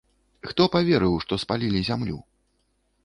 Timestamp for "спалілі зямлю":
1.43-2.17